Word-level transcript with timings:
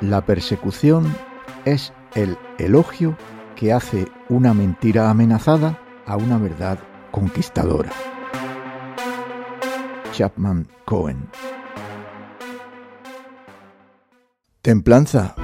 La 0.00 0.24
persecución 0.24 1.12
es 1.64 1.92
el 2.14 2.38
elogio 2.58 3.16
que 3.56 3.72
hace 3.72 4.06
una 4.28 4.54
mentira 4.54 5.10
amenazada 5.10 5.78
a 6.06 6.16
una 6.16 6.38
verdad 6.38 6.78
conquistadora. 7.10 7.90
Chapman 10.12 10.68
Cohen. 10.84 11.28
Templanza. 14.62 15.34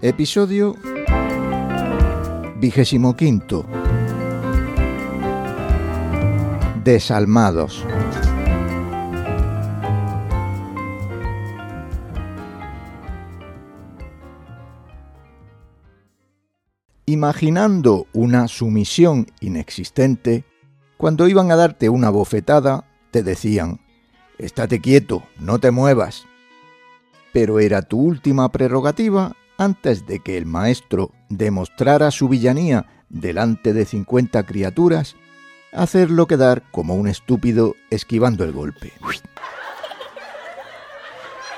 Episodio 0.00 0.76
vigésimo. 2.56 3.14
Desalmados. 6.82 7.84
Imaginando 17.10 18.06
una 18.12 18.46
sumisión 18.46 19.26
inexistente, 19.40 20.44
cuando 20.96 21.26
iban 21.26 21.50
a 21.50 21.56
darte 21.56 21.88
una 21.88 22.08
bofetada, 22.08 22.84
te 23.10 23.24
decían, 23.24 23.80
estate 24.38 24.80
quieto, 24.80 25.24
no 25.40 25.58
te 25.58 25.72
muevas. 25.72 26.28
Pero 27.32 27.58
era 27.58 27.82
tu 27.82 28.00
última 28.00 28.52
prerrogativa 28.52 29.34
antes 29.58 30.06
de 30.06 30.20
que 30.20 30.38
el 30.38 30.46
maestro 30.46 31.10
demostrara 31.28 32.12
su 32.12 32.28
villanía 32.28 32.86
delante 33.08 33.72
de 33.72 33.86
50 33.86 34.46
criaturas, 34.46 35.16
hacerlo 35.72 36.28
quedar 36.28 36.62
como 36.70 36.94
un 36.94 37.08
estúpido 37.08 37.74
esquivando 37.90 38.44
el 38.44 38.52
golpe. 38.52 38.92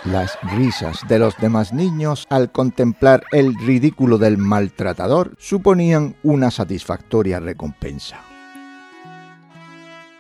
Las 0.05 0.37
risas 0.57 1.07
de 1.07 1.21
los 1.21 1.37
demás 1.37 1.73
niños 1.73 2.27
al 2.29 2.51
contemplar 2.51 3.23
el 3.31 3.55
ridículo 3.55 4.19
del 4.19 4.37
maltratador 4.37 5.37
suponían 5.39 6.17
una 6.25 6.51
satisfactoria 6.51 7.39
recompensa. 7.39 8.19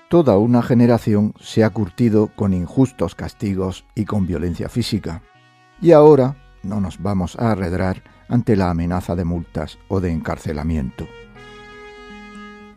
Toda 0.08 0.38
una 0.38 0.62
generación 0.62 1.34
se 1.40 1.64
ha 1.64 1.70
curtido 1.70 2.28
con 2.36 2.54
injustos 2.54 3.16
castigos 3.16 3.84
y 3.96 4.04
con 4.04 4.24
violencia 4.24 4.68
física. 4.68 5.20
Y 5.80 5.90
ahora 5.90 6.36
no 6.62 6.80
nos 6.80 7.02
vamos 7.02 7.34
a 7.40 7.50
arredrar 7.50 8.04
ante 8.28 8.54
la 8.54 8.70
amenaza 8.70 9.16
de 9.16 9.24
multas 9.24 9.80
o 9.88 10.00
de 10.00 10.12
encarcelamiento. 10.12 11.08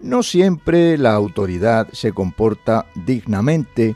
No 0.02 0.24
siempre 0.24 0.98
la 0.98 1.14
autoridad 1.14 1.88
se 1.92 2.14
comporta 2.14 2.88
dignamente 3.06 3.96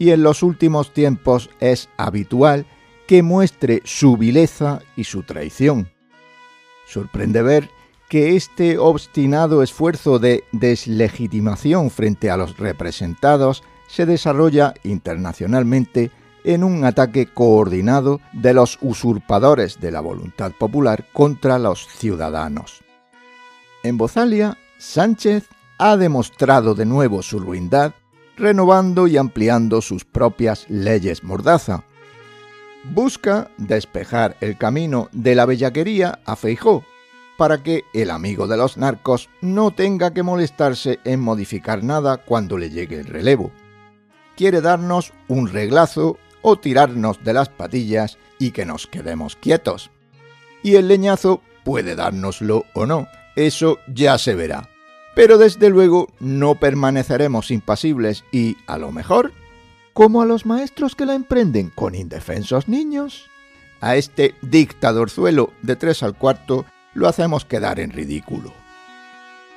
y 0.00 0.12
en 0.12 0.22
los 0.22 0.42
últimos 0.42 0.94
tiempos 0.94 1.50
es 1.60 1.90
habitual 1.98 2.64
que 3.06 3.22
muestre 3.22 3.82
su 3.84 4.16
vileza 4.16 4.80
y 4.96 5.04
su 5.04 5.24
traición. 5.24 5.92
Sorprende 6.86 7.42
ver 7.42 7.68
que 8.08 8.34
este 8.34 8.78
obstinado 8.78 9.62
esfuerzo 9.62 10.18
de 10.18 10.42
deslegitimación 10.52 11.90
frente 11.90 12.30
a 12.30 12.38
los 12.38 12.56
representados 12.56 13.62
se 13.88 14.06
desarrolla 14.06 14.72
internacionalmente 14.84 16.10
en 16.44 16.64
un 16.64 16.84
ataque 16.86 17.26
coordinado 17.26 18.22
de 18.32 18.54
los 18.54 18.78
usurpadores 18.80 19.80
de 19.80 19.90
la 19.90 20.00
voluntad 20.00 20.52
popular 20.52 21.06
contra 21.12 21.58
los 21.58 21.86
ciudadanos. 21.86 22.80
En 23.82 23.98
Bozalia, 23.98 24.56
Sánchez 24.78 25.46
ha 25.76 25.98
demostrado 25.98 26.74
de 26.74 26.86
nuevo 26.86 27.22
su 27.22 27.38
ruindad 27.38 27.92
renovando 28.40 29.06
y 29.06 29.16
ampliando 29.16 29.82
sus 29.82 30.04
propias 30.04 30.64
leyes 30.68 31.22
mordaza. 31.22 31.84
Busca 32.84 33.50
despejar 33.58 34.36
el 34.40 34.56
camino 34.56 35.08
de 35.12 35.34
la 35.34 35.44
bellaquería 35.44 36.18
a 36.24 36.34
Feijó, 36.34 36.84
para 37.36 37.62
que 37.62 37.84
el 37.94 38.10
amigo 38.10 38.46
de 38.46 38.56
los 38.56 38.76
narcos 38.76 39.28
no 39.40 39.70
tenga 39.70 40.12
que 40.12 40.22
molestarse 40.22 40.98
en 41.04 41.20
modificar 41.20 41.84
nada 41.84 42.18
cuando 42.18 42.58
le 42.58 42.70
llegue 42.70 43.00
el 43.00 43.06
relevo. 43.06 43.52
Quiere 44.36 44.60
darnos 44.60 45.12
un 45.28 45.48
reglazo 45.48 46.18
o 46.42 46.56
tirarnos 46.56 47.22
de 47.22 47.34
las 47.34 47.50
patillas 47.50 48.18
y 48.38 48.52
que 48.52 48.64
nos 48.64 48.86
quedemos 48.86 49.36
quietos. 49.36 49.90
Y 50.62 50.76
el 50.76 50.88
leñazo 50.88 51.42
puede 51.64 51.94
dárnoslo 51.94 52.64
o 52.74 52.86
no, 52.86 53.06
eso 53.36 53.78
ya 53.86 54.18
se 54.18 54.34
verá. 54.34 54.68
Pero 55.20 55.36
desde 55.36 55.68
luego 55.68 56.08
no 56.18 56.54
permaneceremos 56.54 57.50
impasibles 57.50 58.24
y, 58.32 58.56
a 58.66 58.78
lo 58.78 58.90
mejor, 58.90 59.32
como 59.92 60.22
a 60.22 60.24
los 60.24 60.46
maestros 60.46 60.96
que 60.96 61.04
la 61.04 61.14
emprenden 61.14 61.68
con 61.68 61.94
indefensos 61.94 62.68
niños, 62.68 63.28
a 63.82 63.96
este 63.96 64.34
dictadorzuelo 64.40 65.52
de 65.60 65.76
tres 65.76 66.02
al 66.02 66.16
cuarto 66.16 66.64
lo 66.94 67.06
hacemos 67.06 67.44
quedar 67.44 67.80
en 67.80 67.90
ridículo. 67.90 68.50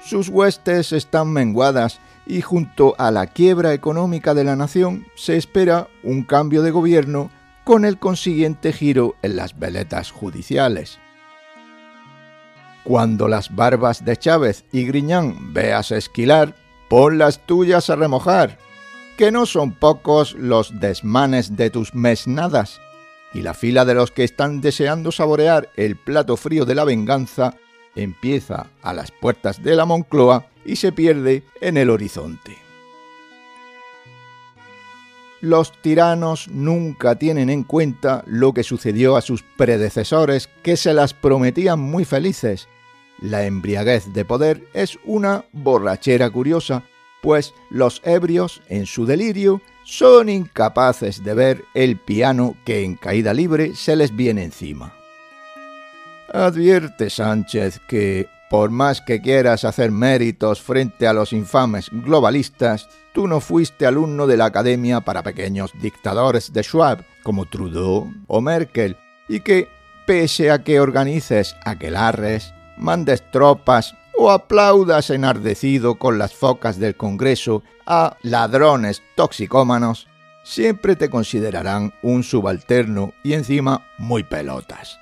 Sus 0.04 0.28
huestes 0.28 0.92
están 0.92 1.32
menguadas 1.32 2.02
y 2.26 2.42
junto 2.42 2.96
a 2.98 3.10
la 3.12 3.28
quiebra 3.28 3.74
económica 3.74 4.34
de 4.34 4.44
la 4.44 4.58
nación 4.58 5.06
se 5.16 5.38
espera 5.38 5.88
un 6.04 6.24
cambio 6.24 6.62
de 6.62 6.72
gobierno 6.72 7.32
con 7.64 7.86
el 7.86 8.00
consiguiente 8.00 8.74
giro 8.74 9.16
en 9.22 9.38
las 9.38 9.58
veletas 9.58 10.12
judiciales. 10.12 11.00
Cuando 12.84 13.30
las 13.30 13.56
barbas 13.56 14.04
de 14.04 14.18
Chávez 14.18 14.66
y 14.72 14.86
Griñán 14.86 15.54
veas 15.54 15.92
esquilar, 15.92 16.56
pon 16.90 17.18
las 17.18 17.46
tuyas 17.46 17.90
a 17.90 17.96
remojar, 17.96 18.58
que 19.18 19.32
no 19.32 19.46
son 19.46 19.72
pocos 19.72 20.34
los 20.34 20.80
desmanes 20.82 21.56
de 21.56 21.70
tus 21.70 21.96
mesnadas, 21.96 22.82
y 23.34 23.42
la 23.42 23.54
fila 23.54 23.86
de 23.86 23.94
los 23.94 24.12
que 24.12 24.26
están 24.26 24.60
deseando 24.60 25.12
saborear 25.14 25.70
el 25.78 25.96
plato 25.96 26.36
frío 26.36 26.66
de 26.66 26.76
la 26.76 26.84
venganza 26.84 27.56
empieza 27.96 28.68
a 28.82 28.94
las 28.94 29.12
puertas 29.12 29.64
de 29.64 29.76
la 29.76 29.86
Moncloa 29.86 30.48
y 30.66 30.76
se 30.76 30.92
pierde 30.92 31.44
en 31.62 31.78
el 31.78 31.90
horizonte. 31.90 32.58
Los 35.40 35.74
tiranos 35.82 36.48
nunca 36.50 37.16
tienen 37.16 37.50
en 37.50 37.64
cuenta 37.64 38.24
lo 38.28 38.54
que 38.54 38.64
sucedió 38.64 39.18
a 39.18 39.22
sus 39.22 39.44
predecesores 39.58 40.50
que 40.64 40.78
se 40.78 40.94
las 40.94 41.14
prometían 41.14 41.80
muy 41.80 42.06
felices 42.06 42.68
la 43.24 43.46
embriaguez 43.46 44.14
de 44.14 44.26
poder 44.26 44.68
es 44.74 45.00
una 45.06 45.46
borrachera 45.54 46.30
curiosa, 46.30 46.84
pues 47.22 47.54
los 47.70 48.02
ebrios, 48.04 48.62
en 48.68 48.86
su 48.86 49.06
delirio, 49.06 49.62
son 49.86 50.28
incapaces 50.28 51.24
de 51.24 51.34
ver 51.34 51.64
el 51.74 51.98
piano 51.98 52.56
que 52.66 52.84
en 52.84 52.96
caída 52.96 53.34
libre 53.34 53.76
se 53.76 53.96
les 53.96 54.14
viene 54.14 54.44
encima. 54.44 54.94
Advierte 56.34 57.10
Sánchez 57.10 57.80
que, 57.88 58.28
por 58.50 58.72
más 58.72 59.00
que 59.00 59.22
quieras 59.22 59.64
hacer 59.64 59.92
méritos 59.92 60.62
frente 60.62 61.08
a 61.08 61.14
los 61.14 61.32
infames 61.32 61.90
globalistas, 61.92 62.90
tú 63.14 63.28
no 63.28 63.40
fuiste 63.40 63.86
alumno 63.86 64.28
de 64.28 64.36
la 64.36 64.46
Academia 64.46 65.00
para 65.00 65.24
Pequeños 65.24 65.72
Dictadores 65.82 66.52
de 66.52 66.62
Schwab, 66.64 67.06
como 67.24 67.46
Trudeau 67.46 68.12
o 68.28 68.42
Merkel, 68.42 68.98
y 69.30 69.40
que, 69.40 69.70
pese 70.06 70.52
a 70.52 70.64
que 70.64 70.82
organices 70.82 71.56
aquelarres, 71.64 72.54
mandes 72.78 73.24
tropas 73.32 73.96
o 74.18 74.32
aplaudas 74.32 75.10
enardecido 75.10 75.96
con 75.96 76.18
las 76.18 76.34
focas 76.34 76.80
del 76.80 76.96
Congreso 76.96 77.64
a 77.86 78.18
ladrones 78.22 79.02
toxicómanos, 79.16 80.08
siempre 80.44 80.96
te 80.96 81.10
considerarán 81.10 81.94
un 82.02 82.24
subalterno 82.24 83.14
y 83.24 83.34
encima 83.34 83.86
muy 83.98 84.24
pelotas. 84.24 85.00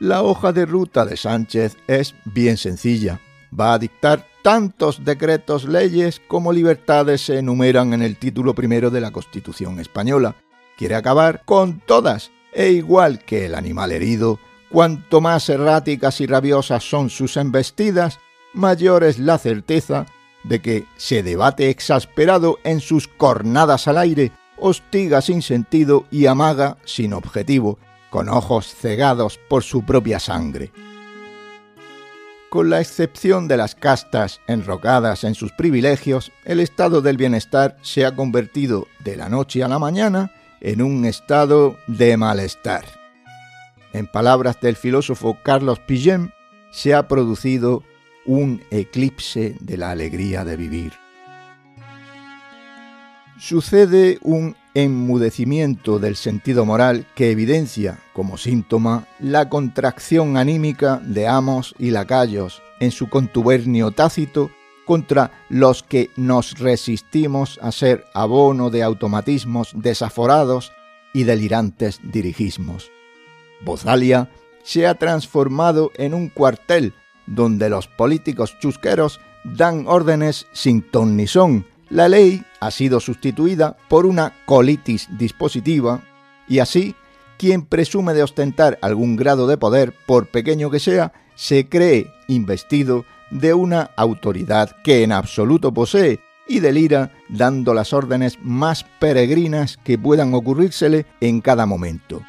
La 0.00 0.22
hoja 0.22 0.52
de 0.52 0.66
ruta 0.66 1.06
de 1.06 1.16
Sánchez 1.16 1.76
es 1.86 2.14
bien 2.24 2.56
sencilla. 2.56 3.20
Va 3.58 3.74
a 3.74 3.78
dictar 3.78 4.26
tantos 4.42 5.04
decretos 5.04 5.64
leyes 5.64 6.20
como 6.26 6.52
libertades 6.52 7.22
se 7.24 7.38
enumeran 7.38 7.94
en 7.94 8.02
el 8.02 8.16
título 8.16 8.54
primero 8.54 8.90
de 8.90 9.00
la 9.00 9.12
Constitución 9.12 9.80
española. 9.80 10.36
Quiere 10.76 10.96
acabar 10.96 11.42
con 11.44 11.80
todas, 11.80 12.32
e 12.52 12.70
igual 12.70 13.20
que 13.20 13.46
el 13.46 13.54
animal 13.54 13.92
herido, 13.92 14.40
Cuanto 14.74 15.20
más 15.20 15.48
erráticas 15.50 16.20
y 16.20 16.26
rabiosas 16.26 16.82
son 16.82 17.08
sus 17.08 17.36
embestidas, 17.36 18.18
mayor 18.54 19.04
es 19.04 19.20
la 19.20 19.38
certeza 19.38 20.04
de 20.42 20.60
que 20.60 20.84
se 20.96 21.22
debate 21.22 21.70
exasperado 21.70 22.58
en 22.64 22.80
sus 22.80 23.06
cornadas 23.06 23.86
al 23.86 23.98
aire, 23.98 24.32
hostiga 24.56 25.22
sin 25.22 25.42
sentido 25.42 26.06
y 26.10 26.26
amaga 26.26 26.76
sin 26.84 27.12
objetivo, 27.12 27.78
con 28.10 28.28
ojos 28.28 28.66
cegados 28.66 29.38
por 29.48 29.62
su 29.62 29.84
propia 29.84 30.18
sangre. 30.18 30.72
Con 32.50 32.68
la 32.68 32.80
excepción 32.80 33.46
de 33.46 33.58
las 33.58 33.76
castas 33.76 34.40
enrocadas 34.48 35.22
en 35.22 35.36
sus 35.36 35.52
privilegios, 35.52 36.32
el 36.44 36.58
estado 36.58 37.00
del 37.00 37.16
bienestar 37.16 37.76
se 37.82 38.04
ha 38.04 38.16
convertido 38.16 38.88
de 39.04 39.16
la 39.18 39.28
noche 39.28 39.62
a 39.62 39.68
la 39.68 39.78
mañana 39.78 40.32
en 40.60 40.82
un 40.82 41.04
estado 41.04 41.76
de 41.86 42.16
malestar. 42.16 43.03
En 43.94 44.08
palabras 44.08 44.60
del 44.60 44.74
filósofo 44.74 45.38
Carlos 45.44 45.78
Pillem, 45.78 46.30
se 46.72 46.94
ha 46.94 47.06
producido 47.06 47.84
un 48.26 48.60
eclipse 48.72 49.56
de 49.60 49.76
la 49.76 49.92
alegría 49.92 50.44
de 50.44 50.56
vivir. 50.56 50.92
Sucede 53.38 54.18
un 54.22 54.56
enmudecimiento 54.74 56.00
del 56.00 56.16
sentido 56.16 56.64
moral 56.64 57.06
que 57.14 57.30
evidencia 57.30 58.00
como 58.12 58.36
síntoma 58.36 59.06
la 59.20 59.48
contracción 59.48 60.36
anímica 60.36 61.00
de 61.04 61.28
amos 61.28 61.76
y 61.78 61.90
lacayos 61.90 62.62
en 62.80 62.90
su 62.90 63.08
contubernio 63.08 63.92
tácito 63.92 64.50
contra 64.86 65.30
los 65.48 65.84
que 65.84 66.10
nos 66.16 66.58
resistimos 66.58 67.60
a 67.62 67.70
ser 67.70 68.06
abono 68.12 68.70
de 68.70 68.82
automatismos 68.82 69.70
desaforados 69.76 70.72
y 71.12 71.22
delirantes 71.22 72.00
dirigismos. 72.02 72.90
Bozalia 73.64 74.30
se 74.62 74.86
ha 74.86 74.94
transformado 74.94 75.92
en 75.96 76.14
un 76.14 76.28
cuartel 76.28 76.94
donde 77.26 77.68
los 77.68 77.86
políticos 77.86 78.56
chusqueros 78.60 79.20
dan 79.44 79.86
órdenes 79.86 80.46
sin 80.52 80.82
ton 80.82 81.16
ni 81.16 81.26
son. 81.26 81.66
La 81.90 82.08
ley 82.08 82.44
ha 82.60 82.70
sido 82.70 83.00
sustituida 83.00 83.76
por 83.88 84.06
una 84.06 84.32
colitis 84.46 85.08
dispositiva 85.18 86.02
y 86.48 86.58
así 86.58 86.94
quien 87.38 87.62
presume 87.62 88.14
de 88.14 88.22
ostentar 88.22 88.78
algún 88.80 89.16
grado 89.16 89.46
de 89.46 89.58
poder, 89.58 89.94
por 90.06 90.28
pequeño 90.28 90.70
que 90.70 90.80
sea, 90.80 91.12
se 91.34 91.68
cree 91.68 92.10
investido 92.28 93.04
de 93.30 93.54
una 93.54 93.90
autoridad 93.96 94.76
que 94.84 95.02
en 95.02 95.12
absoluto 95.12 95.74
posee 95.74 96.20
y 96.46 96.60
delira 96.60 97.10
dando 97.28 97.74
las 97.74 97.92
órdenes 97.92 98.38
más 98.42 98.84
peregrinas 99.00 99.78
que 99.82 99.98
puedan 99.98 100.34
ocurrírsele 100.34 101.06
en 101.20 101.40
cada 101.40 101.66
momento. 101.66 102.22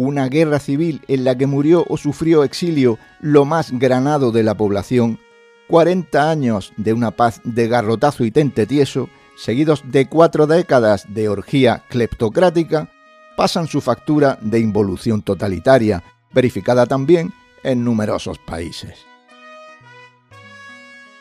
Una 0.00 0.28
guerra 0.28 0.60
civil 0.60 1.02
en 1.08 1.24
la 1.24 1.36
que 1.36 1.48
murió 1.48 1.84
o 1.88 1.96
sufrió 1.96 2.44
exilio 2.44 3.00
lo 3.20 3.44
más 3.44 3.72
granado 3.72 4.30
de 4.30 4.44
la 4.44 4.56
población, 4.56 5.18
40 5.66 6.30
años 6.30 6.72
de 6.76 6.92
una 6.92 7.10
paz 7.10 7.40
de 7.42 7.66
garrotazo 7.66 8.24
y 8.24 8.30
tente 8.30 8.64
tieso, 8.64 9.08
seguidos 9.36 9.82
de 9.90 10.08
cuatro 10.08 10.46
décadas 10.46 11.04
de 11.08 11.28
orgía 11.28 11.82
cleptocrática, 11.88 12.92
pasan 13.36 13.66
su 13.66 13.80
factura 13.80 14.38
de 14.40 14.60
involución 14.60 15.20
totalitaria, 15.20 16.04
verificada 16.32 16.86
también 16.86 17.32
en 17.64 17.82
numerosos 17.82 18.38
países. 18.38 19.04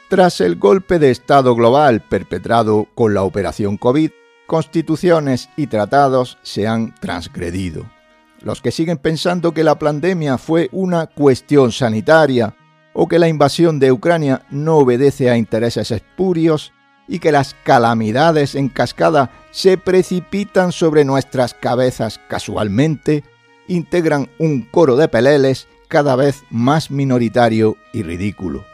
Tras 0.08 0.40
el 0.40 0.56
golpe 0.56 1.00
de 1.00 1.10
Estado 1.10 1.56
global 1.56 2.04
perpetrado 2.08 2.86
con 2.94 3.16
la 3.16 3.24
operación 3.24 3.78
COVID, 3.78 4.12
constituciones 4.46 5.50
y 5.58 5.66
tratados 5.66 6.38
se 6.44 6.68
han 6.68 6.94
transgredido. 6.94 7.97
Los 8.42 8.62
que 8.62 8.72
siguen 8.72 8.98
pensando 8.98 9.54
que 9.54 9.64
la 9.64 9.80
pandemia 9.80 10.38
fue 10.38 10.70
una 10.72 11.08
cuestión 11.08 11.72
sanitaria 11.72 12.56
o 12.94 13.08
que 13.08 13.20
la 13.20 13.28
invasión 13.28 13.80
de 13.80 13.92
Ucrania 13.92 14.44
no 14.50 14.78
obedece 14.78 15.30
a 15.30 15.38
intereses 15.38 15.92
espurios 15.92 16.74
y 17.08 17.20
que 17.20 17.32
las 17.32 17.56
calamidades 17.64 18.56
en 18.56 18.70
cascada 18.70 19.32
se 19.52 19.78
precipitan 19.78 20.72
sobre 20.72 21.06
nuestras 21.06 21.54
cabezas 21.54 22.20
casualmente, 22.28 23.24
integran 23.68 24.30
un 24.40 24.64
coro 24.64 24.98
de 24.98 25.08
peleles 25.08 25.68
cada 25.88 26.16
vez 26.16 26.44
más 26.50 26.92
minoritario 26.92 27.78
y 27.94 28.04
ridículo 28.04 28.66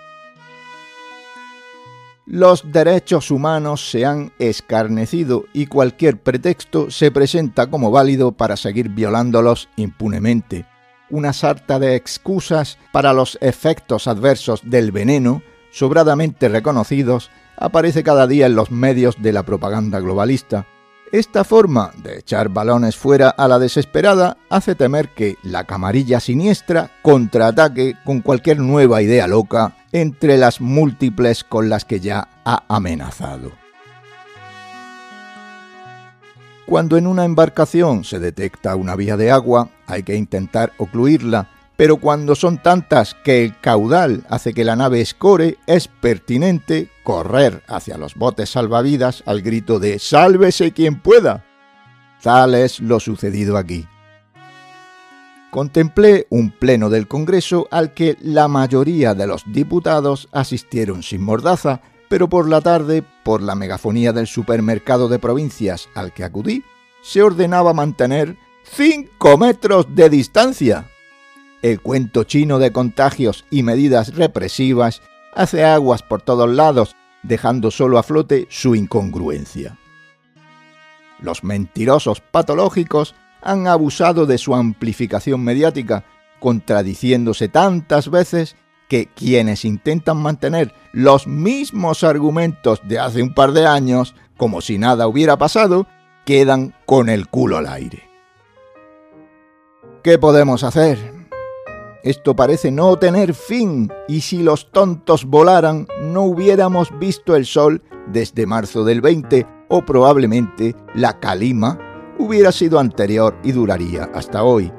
los 2.25 2.71
derechos 2.71 3.31
humanos 3.31 3.89
se 3.89 4.05
han 4.05 4.31
escarnecido 4.39 5.45
y 5.51 5.65
cualquier 5.65 6.21
pretexto 6.21 6.89
se 6.89 7.11
presenta 7.11 7.67
como 7.67 7.91
válido 7.91 8.31
para 8.31 8.55
seguir 8.55 8.89
violándolos 8.89 9.69
impunemente. 9.75 10.65
Una 11.09 11.33
sarta 11.33 11.79
de 11.79 11.95
excusas 11.95 12.77
para 12.93 13.13
los 13.13 13.37
efectos 13.41 14.07
adversos 14.07 14.61
del 14.63 14.91
veneno, 14.91 15.43
sobradamente 15.71 16.47
reconocidos, 16.47 17.29
aparece 17.57 18.03
cada 18.03 18.25
día 18.25 18.45
en 18.45 18.55
los 18.55 18.71
medios 18.71 19.21
de 19.21 19.33
la 19.33 19.43
propaganda 19.43 19.99
globalista. 19.99 20.65
Esta 21.13 21.43
forma 21.43 21.91
de 22.01 22.17
echar 22.17 22.49
balones 22.49 22.95
fuera 22.95 23.29
a 23.29 23.47
la 23.47 23.59
desesperada 23.59 24.35
hace 24.49 24.73
temer 24.73 25.09
que 25.09 25.37
la 25.43 25.63
camarilla 25.63 26.19
siniestra 26.19 26.89
contraataque 27.03 27.95
con 28.03 28.21
cualquier 28.21 28.57
nueva 28.57 28.99
idea 29.03 29.27
loca 29.27 29.75
entre 29.91 30.37
las 30.37 30.59
múltiples 30.59 31.43
con 31.43 31.69
las 31.69 31.85
que 31.85 31.99
ya 31.99 32.29
ha 32.45 32.63
amenazado. 32.67 33.51
Cuando 36.65 36.97
en 36.97 37.05
una 37.05 37.25
embarcación 37.25 38.05
se 38.05 38.17
detecta 38.17 38.75
una 38.75 38.95
vía 38.95 39.15
de 39.15 39.29
agua, 39.29 39.69
hay 39.85 40.01
que 40.01 40.15
intentar 40.15 40.73
ocluirla, 40.79 41.47
pero 41.75 41.97
cuando 41.97 42.35
son 42.35 42.61
tantas 42.61 43.15
que 43.23 43.43
el 43.43 43.59
caudal 43.59 44.23
hace 44.29 44.53
que 44.53 44.63
la 44.63 44.75
nave 44.75 45.01
escore, 45.01 45.57
es 45.67 45.87
pertinente 45.87 46.89
correr 47.03 47.63
hacia 47.67 47.97
los 47.97 48.15
botes 48.15 48.49
salvavidas 48.49 49.23
al 49.25 49.41
grito 49.41 49.79
de 49.79 49.99
¡Sálvese 49.99 50.71
quien 50.71 50.99
pueda! 50.99 51.45
Tal 52.21 52.55
es 52.55 52.79
lo 52.79 52.99
sucedido 52.99 53.57
aquí 53.57 53.87
contemplé 55.53 56.25
un 56.31 56.49
pleno 56.49 56.89
del 56.89 57.07
Congreso 57.07 57.67
al 57.69 57.93
que 57.93 58.17
la 58.21 58.47
mayoría 58.47 59.13
de 59.13 59.27
los 59.27 59.43
diputados 59.45 60.27
asistieron 60.31 61.03
sin 61.03 61.21
mordaza, 61.21 61.79
pero 62.09 62.27
por 62.27 62.49
la 62.49 62.59
tarde, 62.59 63.03
por 63.23 63.43
la 63.43 63.53
megafonía 63.53 64.13
del 64.13 64.25
supermercado 64.25 65.07
de 65.09 65.19
provincias 65.19 65.89
al 65.93 66.11
que 66.11 66.23
acudí, 66.23 66.63
se 67.03 67.21
ordenaba 67.21 67.71
mantener 67.71 68.35
5 68.63 69.37
metros 69.37 69.85
de 69.93 70.09
distancia. 70.09 70.89
El 71.63 71.79
cuento 71.79 72.25
chino 72.25 72.59
de 72.59 72.73
contagios 72.73 73.45
y 73.49 73.63
medidas 73.63 74.15
represivas 74.15 75.01
hace 75.33 75.63
aguas 75.63 76.03
por 76.03 76.21
todos 76.21 76.49
lados, 76.49 76.93
dejando 77.23 77.71
solo 77.71 77.97
a 77.97 78.03
flote 78.03 78.47
su 78.49 78.75
incongruencia. 78.75 79.77
Los 81.21 81.45
mentirosos 81.45 82.19
patológicos 82.19 83.15
han 83.41 83.67
abusado 83.67 84.25
de 84.25 84.37
su 84.37 84.53
amplificación 84.53 85.41
mediática, 85.41 86.03
contradiciéndose 86.41 87.47
tantas 87.47 88.11
veces 88.11 88.57
que 88.89 89.05
quienes 89.07 89.63
intentan 89.63 90.17
mantener 90.17 90.73
los 90.91 91.27
mismos 91.27 92.03
argumentos 92.03 92.81
de 92.83 92.99
hace 92.99 93.23
un 93.23 93.33
par 93.33 93.53
de 93.53 93.65
años, 93.65 94.15
como 94.35 94.59
si 94.59 94.77
nada 94.77 95.07
hubiera 95.07 95.37
pasado, 95.37 95.87
quedan 96.25 96.75
con 96.85 97.07
el 97.07 97.29
culo 97.29 97.57
al 97.57 97.67
aire. 97.67 98.03
¿Qué 100.03 100.17
podemos 100.17 100.65
hacer? 100.65 101.22
Esto 102.03 102.35
parece 102.35 102.69
no 102.69 102.99
tener 102.99 103.33
fin 103.33 103.89
y 104.09 104.19
si 104.21 104.43
los 104.43 104.71
tontos 104.71 105.23
volaran 105.23 105.87
no 106.01 106.23
hubiéramos 106.23 106.89
visto 106.99 107.33
el 107.37 107.45
sol 107.45 107.81
desde 108.07 108.45
marzo 108.45 108.83
del 108.83 108.99
20 108.99 109.47
o 109.69 109.85
probablemente 109.85 110.75
la 110.95 111.17
calima 111.21 111.79
hubiera 112.19 112.51
sido 112.51 112.77
anterior 112.77 113.37
y 113.41 113.53
duraría 113.53 114.09
hasta 114.13 114.43
hoy. 114.43 114.69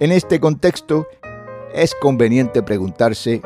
En 0.00 0.12
este 0.12 0.38
contexto, 0.38 1.06
es 1.72 1.94
conveniente 1.94 2.62
preguntarse 2.62 3.40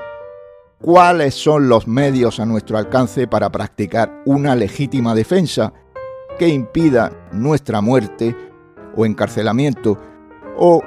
cuáles 0.81 1.35
son 1.35 1.69
los 1.69 1.87
medios 1.87 2.41
a 2.41 2.47
nuestro 2.47 2.79
alcance 2.79 3.29
para 3.29 3.51
practicar 3.51 4.23
una 4.27 4.57
legítima 4.57 5.15
defensa 5.15 5.73
que 6.37 6.49
impida 6.49 7.13
nuestra 7.31 7.81
muerte 7.81 8.35
o 8.97 9.07
encarcelamiento 9.07 9.97
o 10.57 10.83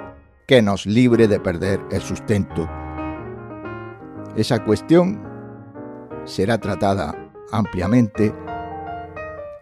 que 0.50 0.63
nos 0.63 0.88
libre 0.88 1.27
de 1.27 1.39
perder 1.39 1.79
el 1.91 2.01
sustento. 2.01 2.68
Esa 4.36 4.65
cuestión 4.65 5.22
será 6.25 6.58
tratada 6.58 7.13
ampliamente 7.51 8.34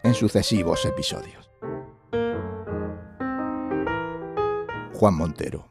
en 0.03 0.13
sucesivos 0.13 0.85
episodios. 0.85 1.51
Juan 4.93 5.15
Montero. 5.15 5.67